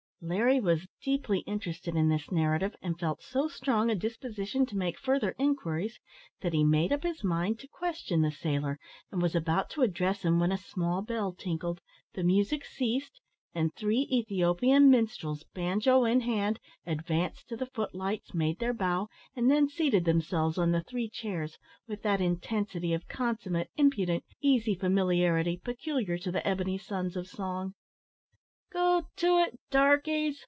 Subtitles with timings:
[0.23, 4.99] Larry was deeply interested in this narrative, and felt so strong a disposition to make
[4.99, 5.99] further inquiries,
[6.41, 8.77] that he made up his mind to question the sailor,
[9.11, 11.81] and was about to address him when a small bell tinkled,
[12.13, 13.19] the music ceased,
[13.55, 19.07] and three Ethiopian minstrels, banjo in hand, advanced to the foot lights, made their bow,
[19.35, 21.57] and then seated themselves on the three chairs,
[21.87, 27.73] with that intensity of consummate, impudent, easy familiarity peculiar to the ebony sons of song.
[28.73, 30.39] "Go it, darkies!"